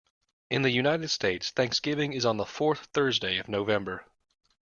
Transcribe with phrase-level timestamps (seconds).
[0.49, 4.03] In the United States, Thanksgiving is on the fourth Thursday of November.